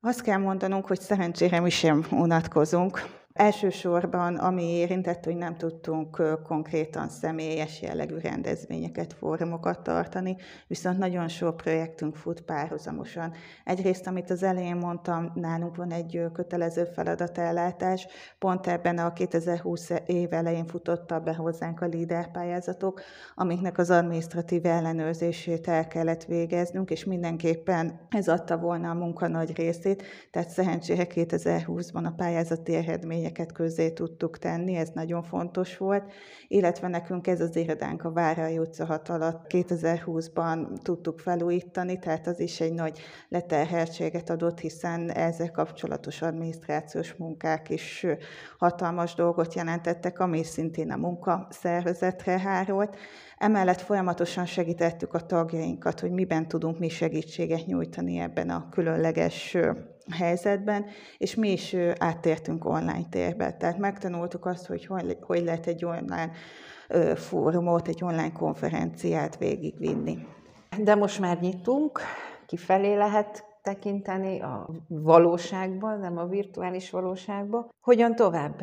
Azt 0.00 0.22
kell 0.22 0.38
mondanunk, 0.38 0.86
hogy 0.86 1.00
szerencsére 1.00 1.60
mi 1.60 1.70
sem 1.70 2.06
unatkozunk. 2.10 3.22
Elsősorban, 3.34 4.36
ami 4.36 4.62
érintett, 4.62 5.24
hogy 5.24 5.36
nem 5.36 5.56
tudtunk 5.56 6.22
konkrétan 6.42 7.08
személyes 7.08 7.82
jellegű 7.82 8.18
rendezvényeket, 8.18 9.12
fórumokat 9.12 9.82
tartani, 9.82 10.36
viszont 10.66 10.98
nagyon 10.98 11.28
sok 11.28 11.56
projektünk 11.56 12.16
fut 12.16 12.40
párhuzamosan. 12.40 13.32
Egyrészt, 13.64 14.06
amit 14.06 14.30
az 14.30 14.42
elején 14.42 14.76
mondtam, 14.76 15.32
nálunk 15.34 15.76
van 15.76 15.92
egy 15.92 16.22
kötelező 16.32 16.84
feladatellátás, 16.84 18.06
pont 18.38 18.66
ebben 18.66 18.98
a 18.98 19.12
2020 19.12 19.90
év 20.06 20.32
elején 20.32 20.66
futotta 20.66 21.20
be 21.20 21.34
hozzánk 21.34 21.80
a 21.80 21.88
LEADER 21.88 22.30
pályázatok, 22.30 23.00
amiknek 23.34 23.78
az 23.78 23.90
administratív 23.90 24.66
ellenőrzését 24.66 25.68
el 25.68 25.86
kellett 25.86 26.24
végeznünk, 26.24 26.90
és 26.90 27.04
mindenképpen 27.04 28.00
ez 28.08 28.28
adta 28.28 28.58
volna 28.58 28.90
a 28.90 28.94
munka 28.94 29.28
nagy 29.28 29.56
részét, 29.56 30.02
tehát 30.30 30.50
szerencsére 30.50 31.06
2020-ban 31.08 32.04
a 32.04 32.10
pályázati 32.16 32.74
eredmény 32.74 33.22
eredményeket 33.25 33.52
közzé 33.52 33.90
tudtuk 33.90 34.38
tenni, 34.38 34.75
ez 34.75 34.88
nagyon 34.95 35.23
fontos 35.23 35.76
volt, 35.76 36.12
illetve 36.49 36.88
nekünk 36.88 37.26
ez 37.26 37.40
az 37.40 37.57
irodánk 37.57 38.04
a 38.04 38.12
Várai 38.12 38.59
utca 38.59 38.85
6 38.85 39.09
alatt 39.09 39.47
2020-ban 39.49 40.83
tudtuk 40.83 41.19
felújítani, 41.19 41.99
tehát 41.99 42.26
az 42.26 42.40
is 42.40 42.61
egy 42.61 42.73
nagy 42.73 42.99
leterheltséget 43.28 44.31
adott, 44.31 44.61
hiszen 44.61 45.11
ezzel 45.11 45.50
kapcsolatos 45.50 46.23
adminisztrációs 46.23 47.14
munkák 47.14 47.71
is 47.71 48.07
hatalmas 48.59 49.14
dolgot 49.14 49.54
jelentettek, 49.54 50.19
ami 50.19 50.43
szintén 50.43 50.90
a 50.90 50.97
munkaszervezetre 50.97 52.38
hárolt. 52.38 52.97
Emellett 53.44 53.80
folyamatosan 53.80 54.46
segítettük 54.46 55.14
a 55.14 55.26
tagjainkat, 55.26 56.00
hogy 56.00 56.10
miben 56.10 56.48
tudunk 56.48 56.78
mi 56.78 56.88
segítséget 56.88 57.66
nyújtani 57.66 58.18
ebben 58.18 58.50
a 58.50 58.68
különleges 58.70 59.56
helyzetben, 60.10 60.84
és 61.18 61.34
mi 61.34 61.52
is 61.52 61.76
áttértünk 61.98 62.64
online 62.64 63.04
térbe. 63.10 63.52
Tehát 63.52 63.78
megtanultuk 63.78 64.46
azt, 64.46 64.66
hogy 64.66 64.88
hogy 65.20 65.42
lehet 65.42 65.66
egy 65.66 65.84
online 65.84 66.30
fórumot, 67.14 67.88
egy 67.88 68.04
online 68.04 68.32
konferenciát 68.32 69.36
végigvinni. 69.38 70.26
De 70.82 70.94
most 70.94 71.20
már 71.20 71.40
nyitunk, 71.40 72.00
kifelé 72.46 72.94
lehet 72.94 73.44
tekinteni 73.62 74.40
a 74.40 74.68
valóságban, 74.88 76.00
nem 76.00 76.18
a 76.18 76.26
virtuális 76.26 76.90
valóságban. 76.90 77.70
Hogyan 77.80 78.14
tovább? 78.14 78.62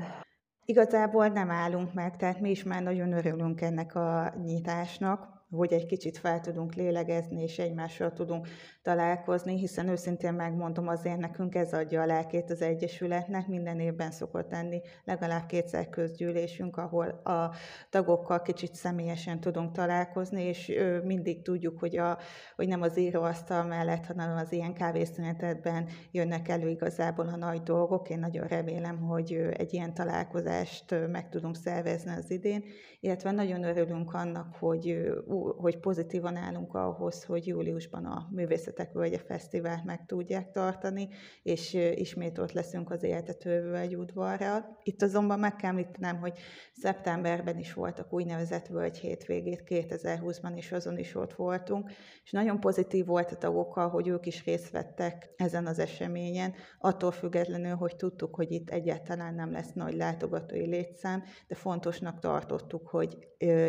Igazából 0.66 1.28
nem 1.28 1.52
állunk 1.52 1.94
meg, 1.94 2.18
tehát 2.18 2.40
mi 2.40 2.50
is 2.50 2.64
már 2.64 2.82
nagyon 2.84 3.14
örülünk 3.14 3.62
ennek 3.62 3.96
a 3.96 4.34
nyitásnak 4.44 5.31
hogy 5.52 5.74
egy 5.74 5.86
kicsit 5.86 6.18
fel 6.18 6.40
tudunk 6.40 6.74
lélegezni, 6.74 7.42
és 7.42 7.60
egymással 7.60 8.14
tudunk 8.14 8.48
találkozni, 8.82 9.58
hiszen 9.58 9.88
őszintén 9.88 10.34
megmondom, 10.34 10.88
azért 10.88 11.18
nekünk 11.18 11.56
ez 11.56 11.74
adja 11.74 12.02
a 12.02 12.06
lelkét 12.06 12.50
az 12.50 12.62
Egyesületnek, 12.62 13.48
minden 13.48 13.80
évben 13.80 14.12
szokott 14.12 14.52
lenni 14.52 14.82
legalább 15.04 15.46
kétszer 15.46 15.90
közgyűlésünk, 15.90 16.78
ahol 16.78 17.08
a 17.08 17.54
tagokkal 17.90 18.42
kicsit 18.42 18.76
személyesen 18.76 19.40
tudunk 19.40 19.72
találkozni, 19.72 20.44
és 20.44 20.72
mindig 21.04 21.42
tudjuk, 21.42 21.80
hogy, 21.80 21.98
a, 21.98 22.18
hogy 22.56 22.68
nem 22.68 22.82
az 22.82 22.98
íróasztal 22.98 23.64
mellett, 23.64 24.06
hanem 24.06 24.38
az 24.38 24.52
ilyen 24.52 24.74
kávészünetetben 24.74 25.88
jönnek 26.12 26.48
elő 26.48 26.70
igazából 26.70 27.28
a 27.28 27.36
nagy 27.36 27.64
dolgok. 27.64 28.10
Én 28.10 28.20
nagyon 28.20 28.48
remélem, 28.48 28.98
hogy 28.98 29.34
egy 29.34 29.74
ilyen 29.74 29.94
találkozást 29.94 30.96
meg 31.12 31.30
tudunk 31.30 31.56
szervezni 31.56 32.12
az 32.12 32.32
idén, 32.32 32.64
illetve 33.00 33.32
nagyon 33.32 33.64
örülünk 33.64 34.14
annak, 34.14 34.56
hogy 34.56 35.12
hogy 35.58 35.78
pozitívan 35.78 36.36
állunk 36.36 36.74
ahhoz, 36.74 37.24
hogy 37.24 37.48
júliusban 37.48 38.06
a 38.06 38.28
Művészetek 38.32 38.92
Völgye 38.94 39.18
Fesztivált 39.18 39.84
meg 39.84 40.06
tudják 40.06 40.52
tartani, 40.52 41.10
és 41.44 41.74
ismét 41.96 42.38
ott 42.38 42.52
leszünk 42.52 42.92
az 42.92 43.04
Éltető 43.04 43.76
egy 43.76 43.96
udvarral. 43.96 44.78
Itt 44.84 45.02
azonban 45.02 45.40
meg 45.40 45.56
kell 45.56 45.70
említenem, 45.70 46.20
hogy 46.20 46.40
szeptemberben 46.74 47.58
is 47.58 47.74
voltak 47.74 48.14
úgynevezett 48.14 48.68
Völgy 48.68 48.98
hétvégét, 48.98 49.64
2020-ban 49.66 50.54
is 50.56 50.72
azon 50.72 50.98
is 50.98 51.16
ott 51.16 51.34
voltunk, 51.34 51.92
és 52.24 52.32
nagyon 52.32 52.60
pozitív 52.60 53.06
volt 53.06 53.32
a 53.32 53.38
tagokkal, 53.38 53.90
hogy 53.90 54.08
ők 54.08 54.26
is 54.26 54.46
részt 54.46 54.72
vettek 54.72 55.34
ezen 55.36 55.66
az 55.66 55.80
eseményen, 55.80 56.54
attól 56.80 57.12
függetlenül, 57.12 57.76
hogy 57.76 57.96
tudtuk, 57.96 58.36
hogy 58.36 58.52
itt 58.52 58.70
egyáltalán 58.70 59.34
nem 59.34 59.52
lesz 59.52 59.74
nagy 59.74 59.96
látogatói 59.96 60.66
létszám, 60.66 61.24
de 61.48 61.56
fontosnak 61.56 62.20
tartottuk, 62.20 62.88
hogy 62.88 63.18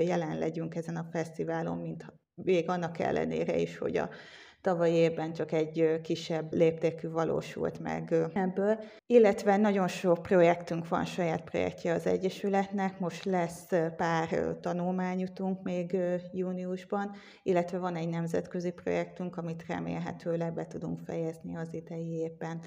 jelen 0.04 0.38
legyünk 0.38 0.74
ezen 0.74 0.96
a 0.96 1.08
fesztiválon, 1.10 1.61
fesztiválon, 1.62 1.78
mint 1.78 2.12
még 2.34 2.68
annak 2.68 2.98
ellenére 2.98 3.58
is, 3.58 3.78
hogy 3.78 3.96
a 3.96 4.08
tavalyi 4.60 4.94
évben 4.94 5.32
csak 5.32 5.52
egy 5.52 6.00
kisebb 6.02 6.52
léptékű 6.52 7.08
valósult 7.08 7.78
meg 7.78 8.12
ebből. 8.34 8.78
Illetve 9.06 9.56
nagyon 9.56 9.88
sok 9.88 10.22
projektünk 10.22 10.88
van, 10.88 11.04
saját 11.04 11.44
projektje 11.44 11.92
az 11.92 12.06
Egyesületnek, 12.06 12.98
most 12.98 13.24
lesz 13.24 13.68
pár 13.96 14.56
tanulmányutunk 14.60 15.62
még 15.62 15.96
júniusban, 16.32 17.10
illetve 17.42 17.78
van 17.78 17.96
egy 17.96 18.08
nemzetközi 18.08 18.70
projektünk, 18.70 19.36
amit 19.36 19.64
remélhetőleg 19.68 20.54
be 20.54 20.66
tudunk 20.66 21.00
fejezni 21.04 21.56
az 21.56 21.74
idei 21.74 22.12
évben 22.12 22.60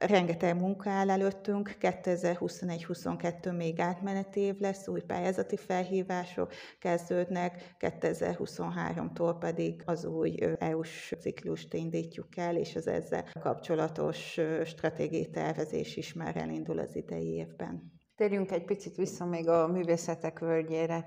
rengeteg 0.00 0.56
munka 0.56 0.90
áll 0.90 1.10
előttünk, 1.10 1.76
2021-22 1.80 3.56
még 3.56 3.80
átmeneti 3.80 4.40
év 4.40 4.58
lesz, 4.58 4.88
új 4.88 5.00
pályázati 5.00 5.56
felhívások 5.56 6.52
kezdődnek, 6.78 7.74
2023-tól 7.78 9.36
pedig 9.40 9.82
az 9.84 10.04
új 10.04 10.34
EU-s 10.58 11.14
ciklust 11.20 11.74
indítjuk 11.74 12.36
el, 12.36 12.56
és 12.56 12.76
az 12.76 12.86
ezzel 12.86 13.24
kapcsolatos 13.40 14.40
stratégiai 14.64 15.30
tervezés 15.30 15.96
is 15.96 16.12
már 16.12 16.36
elindul 16.36 16.78
az 16.78 16.96
idei 16.96 17.28
évben. 17.28 17.92
Térjünk 18.16 18.50
egy 18.50 18.64
picit 18.64 18.96
vissza 18.96 19.24
még 19.26 19.48
a 19.48 19.66
művészetek 19.66 20.38
völgyére. 20.38 21.04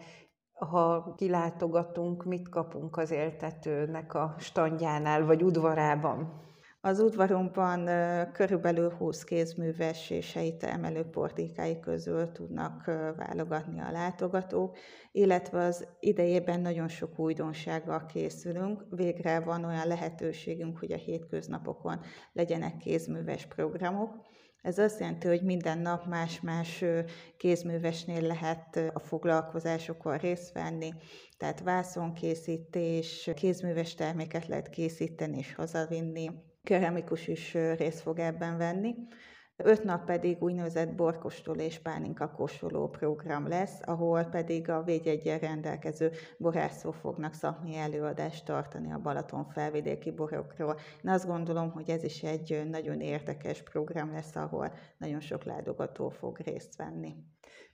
Ha 0.54 1.14
kilátogatunk, 1.18 2.24
mit 2.24 2.50
kapunk 2.50 2.98
az 2.98 3.12
éltetőnek 3.12 4.14
a 4.14 4.36
standjánál, 4.40 5.26
vagy 5.26 5.44
udvarában? 5.44 6.42
Az 6.86 7.00
udvarunkban 7.00 7.90
körülbelül 8.32 8.90
20 8.90 9.24
kézműves 9.24 10.10
és 10.10 10.34
helyte 10.34 10.72
emelő 10.72 11.04
portikái 11.04 11.80
közül 11.80 12.32
tudnak 12.32 12.86
válogatni 13.16 13.80
a 13.80 13.92
látogatók, 13.92 14.78
illetve 15.12 15.63
az 15.63 15.88
idejében 16.00 16.60
nagyon 16.62 16.88
sok 16.88 17.20
újdonsággal 17.20 18.06
készülünk. 18.06 18.86
Végre 18.90 19.40
van 19.40 19.63
olyan 19.63 19.88
lehetőségünk, 19.88 20.78
hogy 20.78 20.92
a 20.92 20.98
hétköznapokon 20.98 22.00
legyenek 22.34 22.78
kézműves 22.78 23.46
programok. 23.46 24.16
Ez 24.62 24.78
azt 24.78 25.00
jelenti, 25.00 25.28
hogy 25.28 25.42
minden 25.44 25.80
nap 25.80 26.06
más-más 26.06 26.84
kézművesnél 27.38 28.22
lehet 28.22 28.92
a 28.94 29.00
foglalkozásokon 29.00 30.18
részt 30.18 30.54
venni, 30.54 30.94
tehát 31.38 31.62
vászonkészítés, 31.62 33.30
kézműves 33.36 33.96
terméket 33.96 34.48
lehet 34.48 34.70
készíteni 34.70 35.38
és 35.38 35.56
hazavinni, 35.56 36.30
keramikus 36.63 37.27
is 37.27 37.53
részt 37.53 38.00
fog 38.00 38.20
ebben 38.20 38.58
venni. 38.58 38.96
Öt 39.55 39.84
nap 39.84 40.05
pedig 40.05 40.41
úgynevezett 40.43 40.96
borkostoló 40.96 41.62
és 41.62 41.79
pálinka 41.79 42.32
kóstoló 42.32 42.89
program 42.89 43.48
lesz, 43.48 43.79
ahol 43.86 44.24
pedig 44.24 44.70
a 44.70 44.84
védjegyen 44.84 45.39
rendelkező 45.39 46.12
borászó 46.38 46.91
fognak 46.91 47.34
szakmai 47.34 47.75
előadást 47.75 48.46
tartani 48.46 48.91
a 48.91 49.00
Balaton 49.00 49.46
felvidéki 49.46 50.12
borokról. 50.12 50.79
Én 51.03 51.12
azt 51.12 51.27
gondolom, 51.27 51.72
hogy 51.72 51.89
ez 51.89 52.03
is 52.03 52.24
egy 52.24 52.63
nagyon 52.70 53.01
érdekes 53.01 53.63
program 53.63 54.12
lesz, 54.12 54.36
ahol 54.36 54.74
nagyon 54.98 55.20
sok 55.20 55.43
látogató 55.43 56.10
fog 56.10 56.38
részt 56.38 56.75
venni. 56.75 57.15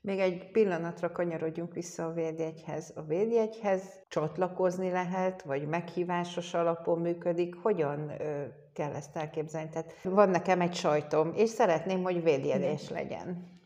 Még 0.02 0.20
egy 0.20 0.52
pillanatra 0.52 1.12
kanyarodjunk 1.12 1.74
vissza 1.74 2.06
a 2.06 2.14
védjegyhez. 2.14 2.94
A 2.96 3.02
védjegyhez 3.02 4.06
csatlakozni 4.08 4.92
lehet, 4.92 5.42
vagy 5.42 5.68
meghívásos 5.68 6.54
alapon 6.54 7.00
működik? 7.00 7.56
Hogyan 7.56 8.12
kell 8.80 8.94
ezt 8.94 9.16
elképzelni? 9.16 9.70
Tehát 9.70 9.94
van 10.04 10.30
nekem 10.30 10.62
egy 10.62 10.74
sajtom, 10.74 11.32
és 11.36 11.50
szeretném, 11.50 12.04
hogy 12.04 12.24
védjegyes 12.24 12.90
legyen. 12.90 13.58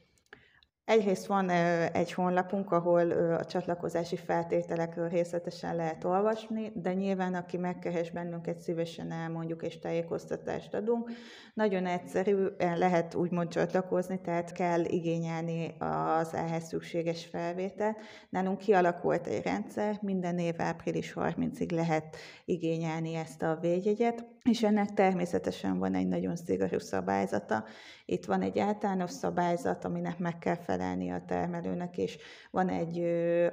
Egyrészt 0.86 1.25
van 1.25 1.50
egy 1.93 2.13
honlapunk, 2.13 2.72
ahol 2.72 3.12
a 3.12 3.46
csatlakozási 3.46 4.15
feltételekről 4.15 5.10
részletesen 5.10 5.75
lehet 5.75 6.03
olvasni, 6.03 6.72
de 6.75 6.93
nyilván 6.93 7.34
aki 7.34 7.58
megkeres 7.58 8.12
bennünket, 8.12 8.60
szívesen 8.60 9.12
elmondjuk 9.12 9.63
és 9.63 9.79
tájékoztatást 9.79 10.74
adunk. 10.74 11.10
Nagyon 11.53 11.86
egyszerű, 11.86 12.46
lehet 12.58 13.15
úgymond 13.15 13.50
csatlakozni, 13.50 14.22
tehát 14.22 14.51
kell 14.51 14.84
igényelni 14.84 15.75
az 15.79 16.34
ehhez 16.34 16.63
szükséges 16.67 17.25
felvételt. 17.25 17.98
Nálunk 18.29 18.58
kialakult 18.58 19.27
egy 19.27 19.43
rendszer, 19.43 19.98
minden 20.01 20.38
év 20.38 20.55
április 20.58 21.13
30-ig 21.15 21.72
lehet 21.72 22.15
igényelni 22.46 23.15
ezt 23.15 23.41
a 23.41 23.58
védjegyet, 23.62 24.25
és 24.50 24.63
ennek 24.63 24.93
természetesen 24.93 25.79
van 25.79 25.93
egy 25.95 26.07
nagyon 26.07 26.35
szigorú 26.35 26.79
szabályzata. 26.79 27.65
Itt 28.05 28.25
van 28.25 28.41
egy 28.41 28.59
általános 28.59 29.12
szabályzat, 29.12 29.85
aminek 29.85 30.17
meg 30.17 30.39
kell 30.39 30.55
felelni 30.55 31.12
a 31.12 31.23
termelőnek, 31.27 31.97
és 31.97 32.17
van 32.51 32.69
egy 32.69 33.00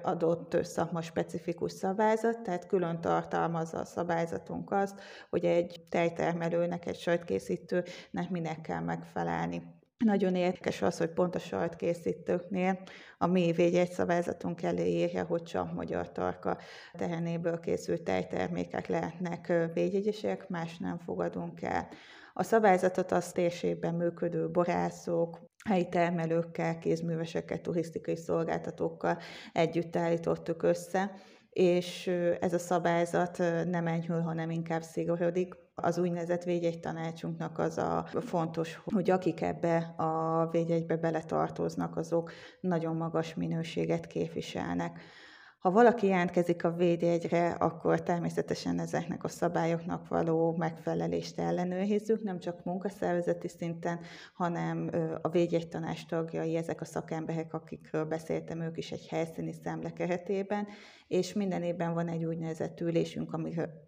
adott 0.03 0.65
szakma 0.65 1.03
specifikus 1.03 1.73
szabályzat, 1.73 2.41
tehát 2.41 2.67
külön 2.67 3.01
tartalmazza 3.01 3.79
a 3.79 3.85
szabályzatunk 3.85 4.71
azt, 4.71 5.01
hogy 5.31 5.45
egy 5.45 5.81
tejtermelőnek, 5.89 6.87
egy 6.87 6.99
sajtkészítőnek 6.99 8.31
minek 8.31 8.61
kell 8.61 8.81
megfelelni. 8.81 9.80
Nagyon 10.05 10.35
érdekes 10.35 10.83
az, 10.83 10.99
hogy 10.99 11.11
pont 11.11 11.35
a 11.35 11.39
sajtkészítőknél 11.39 12.79
a 13.19 13.27
mi 13.27 13.53
védjegyszabályzatunk 13.53 14.63
elé 14.63 14.89
írja, 14.89 15.25
hogy 15.25 15.43
csak 15.43 15.75
magyar 15.75 16.13
tarka 16.13 16.59
tehenéből 16.93 17.61
készült 17.61 18.03
tejtermékek 18.03 18.87
lehetnek 18.87 19.53
védjegyesek, 19.75 20.49
más 20.49 20.79
nem 20.79 20.99
fogadunk 20.99 21.63
el. 21.63 21.89
A 22.33 22.43
szabályzatot 22.43 23.13
az 23.13 23.33
térségben 23.33 23.95
működő 23.95 24.51
borászok, 24.51 25.41
helyi 25.65 25.89
termelőkkel, 25.89 26.79
kézművesekkel, 26.79 27.61
turisztikai 27.61 28.17
szolgáltatókkal 28.17 29.19
együtt 29.53 29.97
állítottuk 29.97 30.63
össze, 30.63 31.13
és 31.51 32.07
ez 32.41 32.55
a 32.55 32.59
szabályzat 32.59 33.39
nem 33.67 33.87
enyhül, 33.87 34.21
hanem 34.21 34.51
inkább 34.51 34.83
szigorodik. 34.83 35.55
Az 35.83 35.99
úgynevezett 35.99 36.43
védjegy 36.45 36.81
tanácsunknak 36.81 37.59
az 37.59 37.79
a 37.79 38.07
fontos, 38.21 38.81
hogy 38.85 39.11
akik 39.11 39.41
ebbe 39.41 39.77
a 39.97 40.47
védjegybe 40.51 40.97
beletartoznak, 40.97 41.97
azok 41.97 42.33
nagyon 42.61 42.97
magas 42.97 43.35
minőséget 43.35 44.07
képviselnek. 44.07 45.01
Ha 45.61 45.71
valaki 45.71 46.07
jelentkezik 46.07 46.65
a 46.65 46.73
védjegyre, 46.73 47.51
akkor 47.51 48.03
természetesen 48.03 48.79
ezeknek 48.79 49.25
a 49.25 49.29
szabályoknak 49.29 50.09
való 50.09 50.57
megfelelést 50.57 51.39
ellenőrizzük, 51.39 52.23
nem 52.23 52.39
csak 52.39 52.65
munkaszervezeti 52.65 53.49
szinten, 53.49 54.01
hanem 54.35 54.91
a 55.23 55.29
védjegytanás 55.29 56.07
tagjai, 56.07 56.57
ezek 56.57 56.81
a 56.81 56.85
szakemberek, 56.85 57.55
akikről 57.55 58.05
beszéltem, 58.05 58.61
ők 58.61 58.77
is 58.77 58.93
egy 58.93 59.07
helyszíni 59.09 59.53
szemle 59.53 59.93
keretében, 59.93 60.67
és 61.09 61.33
minden 61.33 61.63
évben 61.63 61.95
van 61.95 62.09
egy 62.09 62.25
úgynevezett 62.25 62.81
ülésünk, 62.81 63.39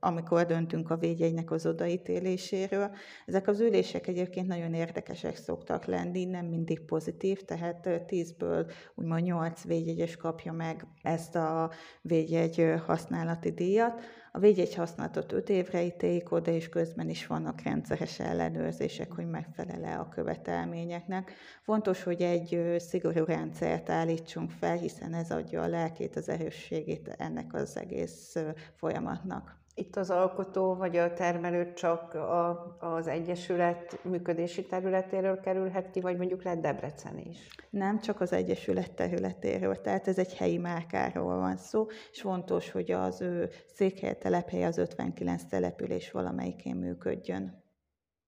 amikor 0.00 0.46
döntünk 0.46 0.90
a 0.90 0.96
védjegynek 0.96 1.50
az 1.50 1.66
odaítéléséről. 1.66 2.90
Ezek 3.26 3.48
az 3.48 3.60
ülések 3.60 4.06
egyébként 4.06 4.46
nagyon 4.46 4.74
érdekesek 4.74 5.36
szoktak 5.36 5.84
lenni, 5.84 6.24
nem 6.24 6.46
mindig 6.46 6.80
pozitív, 6.80 7.44
tehát 7.44 7.88
tízből 8.06 8.70
úgymond 8.94 9.22
nyolc 9.22 9.64
védjegyes 9.64 10.16
kapja 10.16 10.52
meg 10.52 10.86
ezt 11.02 11.36
a 11.36 11.61
védjegy 12.00 12.74
használati 12.86 13.50
díjat. 13.50 14.00
A 14.32 14.38
védjegy 14.38 14.74
használatot 14.74 15.32
5 15.32 15.48
évre 15.48 15.82
ítélik 15.84 16.32
oda, 16.32 16.50
és 16.50 16.68
közben 16.68 17.08
is 17.08 17.26
vannak 17.26 17.62
rendszeres 17.62 18.18
ellenőrzések, 18.20 19.12
hogy 19.12 19.26
megfelele 19.26 19.94
a 19.94 20.08
követelményeknek. 20.08 21.32
Fontos, 21.62 22.02
hogy 22.02 22.22
egy 22.22 22.76
szigorú 22.78 23.24
rendszert 23.24 23.90
állítsunk 23.90 24.50
fel, 24.50 24.76
hiszen 24.76 25.14
ez 25.14 25.30
adja 25.30 25.62
a 25.62 25.68
lelkét, 25.68 26.16
az 26.16 26.28
erősségét 26.28 27.14
ennek 27.18 27.54
az 27.54 27.76
egész 27.76 28.36
folyamatnak. 28.76 29.61
Itt 29.74 29.96
az 29.96 30.10
alkotó 30.10 30.74
vagy 30.74 30.96
a 30.96 31.12
termelő 31.12 31.72
csak 31.72 32.14
a, 32.14 32.76
az 32.80 33.06
Egyesület 33.06 34.04
működési 34.04 34.66
területéről 34.66 35.40
kerülhet 35.40 35.90
ki, 35.90 36.00
vagy 36.00 36.16
mondjuk 36.16 36.42
lehet 36.42 36.60
Debrecen 36.60 37.18
is? 37.18 37.48
Nem, 37.70 38.00
csak 38.00 38.20
az 38.20 38.32
Egyesület 38.32 38.92
területéről, 38.92 39.80
tehát 39.80 40.08
ez 40.08 40.18
egy 40.18 40.34
helyi 40.34 40.58
márkáról 40.58 41.36
van 41.36 41.56
szó, 41.56 41.86
és 42.10 42.20
fontos, 42.20 42.70
hogy 42.70 42.90
az 42.90 43.20
ő 43.20 43.50
székhely 43.74 44.18
telephelye 44.18 44.66
az 44.66 44.78
59 44.78 45.44
település 45.44 46.10
valamelyikén 46.10 46.76
működjön. 46.76 47.62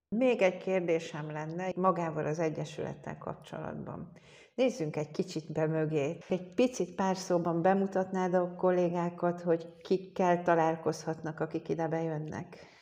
Még 0.08 0.42
egy 0.42 0.56
kérdésem 0.56 1.30
lenne 1.30 1.72
magával 1.76 2.26
az 2.26 2.38
Egyesülettel 2.38 3.18
kapcsolatban. 3.18 4.12
Nézzünk 4.54 4.96
egy 4.96 5.10
kicsit 5.10 5.52
be 5.52 5.66
mögé. 5.66 6.18
Egy 6.28 6.54
picit 6.54 6.94
pár 6.94 7.16
szóban 7.16 7.62
bemutatnád 7.62 8.34
a 8.34 8.54
kollégákat, 8.56 9.40
hogy 9.40 9.66
kikkel 9.82 10.42
találkozhatnak, 10.42 11.40
akik 11.40 11.68
ide 11.68 11.88
bejönnek? 11.88 12.72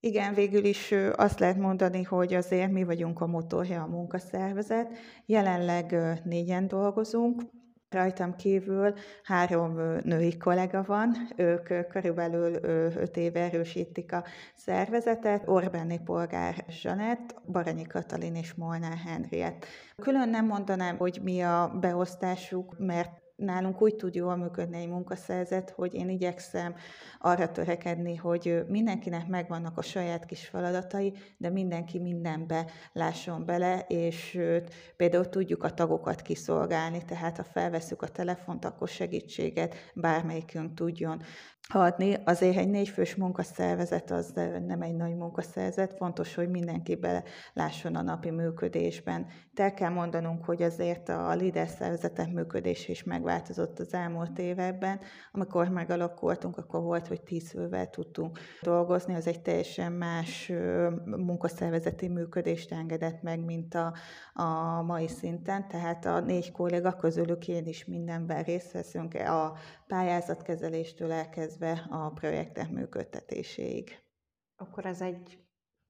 Igen, 0.00 0.34
végül 0.34 0.64
is 0.64 0.94
azt 1.12 1.38
lehet 1.38 1.56
mondani, 1.56 2.02
hogy 2.02 2.34
azért 2.34 2.70
mi 2.70 2.84
vagyunk 2.84 3.20
a 3.20 3.26
motorja 3.26 3.82
a 3.82 3.86
munkaszervezet. 3.86 4.92
Jelenleg 5.26 5.96
négyen 6.24 6.68
dolgozunk, 6.68 7.42
Rajtam 7.90 8.36
kívül 8.36 8.94
három 9.22 9.74
női 10.02 10.36
kollega 10.36 10.82
van, 10.82 11.14
ők 11.36 11.88
körülbelül 11.88 12.54
öt 12.96 13.16
éve 13.16 13.40
erősítik 13.40 14.12
a 14.12 14.24
szervezetet, 14.54 15.48
Orbáni 15.48 16.00
polgár 16.04 16.64
Zsanett, 16.68 17.34
Baranyi 17.52 17.86
Katalin 17.86 18.34
és 18.34 18.54
Molnár 18.54 18.96
Henriett. 19.06 19.66
Külön 19.96 20.28
nem 20.28 20.46
mondanám, 20.46 20.96
hogy 20.96 21.20
mi 21.22 21.42
a 21.42 21.76
beosztásuk, 21.80 22.78
mert 22.78 23.25
nálunk 23.36 23.82
úgy 23.82 23.96
tud 23.96 24.14
jól 24.14 24.36
működni 24.36 24.76
egy 24.76 24.88
munkaszerzet, 24.88 25.70
hogy 25.70 25.94
én 25.94 26.08
igyekszem 26.08 26.74
arra 27.18 27.50
törekedni, 27.50 28.16
hogy 28.16 28.64
mindenkinek 28.68 29.26
megvannak 29.26 29.78
a 29.78 29.82
saját 29.82 30.24
kis 30.24 30.46
feladatai, 30.46 31.12
de 31.36 31.50
mindenki 31.50 31.98
mindenbe 31.98 32.66
lásson 32.92 33.44
bele, 33.44 33.84
és 33.88 34.40
például 34.96 35.28
tudjuk 35.28 35.62
a 35.62 35.74
tagokat 35.74 36.22
kiszolgálni, 36.22 37.04
tehát 37.04 37.36
ha 37.36 37.44
felveszük 37.44 38.02
a 38.02 38.08
telefont, 38.08 38.64
akkor 38.64 38.88
segítséget 38.88 39.74
bármelyikünk 39.94 40.74
tudjon 40.74 41.22
adni. 41.68 42.16
Azért 42.24 42.56
egy 42.56 42.68
négyfős 42.68 43.14
munkaszervezet 43.14 44.10
az 44.10 44.32
nem 44.66 44.82
egy 44.82 44.96
nagy 44.96 45.16
munkaszervezet, 45.16 45.94
fontos, 45.96 46.34
hogy 46.34 46.50
mindenki 46.50 46.94
bele 46.94 47.22
lásson 47.52 47.94
a 47.94 48.02
napi 48.02 48.30
működésben. 48.30 49.26
De 49.54 49.62
el 49.62 49.74
kell 49.74 49.90
mondanunk, 49.90 50.44
hogy 50.44 50.62
azért 50.62 51.08
a 51.08 51.34
LIDER 51.34 51.68
szervezetek 51.68 52.32
működés 52.32 52.88
is 52.88 53.04
megváltozott 53.04 53.78
az 53.78 53.94
elmúlt 53.94 54.38
években. 54.38 55.00
Amikor 55.32 55.68
megalakultunk, 55.68 56.56
akkor 56.56 56.82
volt, 56.82 57.06
hogy 57.06 57.22
tíz 57.22 57.50
fővel 57.50 57.90
tudtunk 57.90 58.38
dolgozni, 58.62 59.14
az 59.14 59.26
egy 59.26 59.40
teljesen 59.40 59.92
más 59.92 60.52
munkaszervezeti 61.04 62.08
működést 62.08 62.72
engedett 62.72 63.22
meg, 63.22 63.44
mint 63.44 63.74
a, 63.74 63.94
a 64.34 64.82
mai 64.82 65.08
szinten. 65.08 65.68
Tehát 65.68 66.04
a 66.04 66.20
négy 66.20 66.52
kolléga 66.52 66.92
közülük 66.92 67.48
én 67.48 67.66
is 67.66 67.84
mindenben 67.84 68.42
részt 68.42 68.72
veszünk, 68.72 69.14
a 69.14 69.52
pályázatkezeléstől 69.86 71.12
elkezdve 71.12 71.86
a 71.90 72.10
projektek 72.10 72.70
működtetéséig. 72.70 73.98
Akkor 74.56 74.86
ez 74.86 75.00
egy 75.00 75.38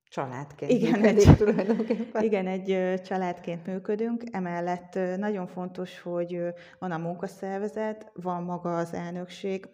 családként 0.09 0.73
igen, 0.73 1.01
működik 1.01 1.29
egy, 1.29 1.37
tulajdonképpen. 1.37 2.23
Igen, 2.23 2.47
egy 2.47 3.01
családként 3.03 3.67
működünk. 3.67 4.23
Emellett 4.31 4.99
nagyon 5.17 5.47
fontos, 5.47 6.01
hogy 6.01 6.41
van 6.79 6.91
a 6.91 6.99
munkaszervezet, 6.99 8.11
van 8.15 8.43
maga 8.43 8.77
az 8.77 8.93
elnökség, 8.93 9.69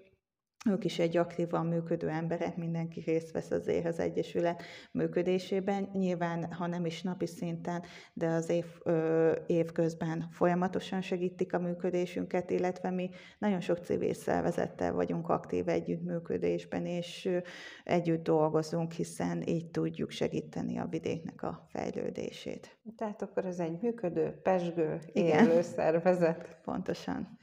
ők 0.70 0.84
is 0.84 0.98
egy 0.98 1.16
aktívan 1.16 1.66
működő 1.66 2.08
emberek, 2.08 2.56
mindenki 2.56 3.00
részt 3.00 3.32
vesz 3.32 3.50
azért 3.50 3.86
az 3.86 3.98
Egyesület 3.98 4.62
működésében. 4.92 5.88
Nyilván, 5.92 6.52
ha 6.52 6.66
nem 6.66 6.86
is 6.86 7.02
napi 7.02 7.26
szinten, 7.26 7.82
de 8.12 8.26
az 8.26 8.48
év, 8.48 8.64
ö, 8.82 9.32
év 9.46 9.72
közben 9.72 10.28
folyamatosan 10.30 11.00
segítik 11.00 11.52
a 11.54 11.58
működésünket, 11.58 12.50
illetve 12.50 12.90
mi 12.90 13.10
nagyon 13.38 13.60
sok 13.60 13.78
civil 13.78 14.14
szervezettel 14.14 14.92
vagyunk 14.92 15.28
aktív 15.28 15.68
együttműködésben, 15.68 16.86
és 16.86 17.24
ö, 17.24 17.38
együtt 17.84 18.22
dolgozunk, 18.22 18.92
hiszen 18.92 19.42
így 19.46 19.70
tudjuk 19.70 20.10
segíteni 20.10 20.78
a 20.78 20.86
vidéknek 20.90 21.42
a 21.42 21.66
fejlődését. 21.68 22.76
Tehát 22.96 23.22
akkor 23.22 23.44
ez 23.44 23.58
egy 23.58 23.78
működő, 23.80 24.40
pesgő, 24.42 24.98
élő 25.12 25.28
Igen. 25.28 25.62
szervezet. 25.62 26.58
Pontosan. 26.64 27.38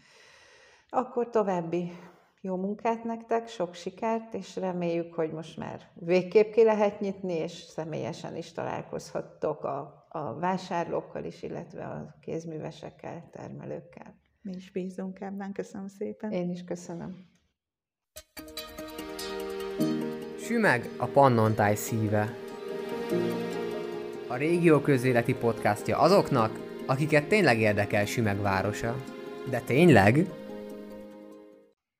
Akkor 0.90 1.30
további 1.30 1.92
Jó 2.42 2.56
munkát 2.56 3.04
nektek, 3.04 3.48
sok 3.48 3.74
sikert, 3.74 4.34
és 4.34 4.56
reméljük, 4.56 5.14
hogy 5.14 5.32
most 5.32 5.58
már 5.58 5.82
végképp 5.94 6.52
ki 6.52 6.64
lehet 6.64 7.00
nyitni, 7.00 7.34
és 7.34 7.52
személyesen 7.52 8.36
is 8.36 8.52
találkozhattok 8.52 9.64
a, 9.64 10.06
a 10.10 10.34
vásárlókkal 10.34 11.24
is, 11.24 11.44
illetve 11.44 11.84
a 11.84 12.16
kézművesekkel, 12.22 13.30
termelőkkel. 13.32 14.16
Mi 14.42 14.52
is 14.56 14.72
bízunk 14.72 15.22
ebben, 15.22 15.52
köszönöm 15.52 15.88
szépen. 15.88 16.32
Én 16.32 16.50
is 16.50 16.64
köszönöm. 16.64 17.28
Sümeg 20.38 20.90
a 20.98 21.06
Pannontáj 21.06 21.76
szíve. 21.76 22.36
A 24.28 24.36
régió 24.36 24.80
közéleti 24.80 25.36
podcastja 25.36 25.98
azoknak, 25.98 26.60
akiket 26.86 27.28
tényleg 27.28 27.60
érdekel 27.60 28.06
Sümeg 28.06 28.42
városa. 28.42 28.96
De 29.50 29.60
tényleg? 29.60 30.28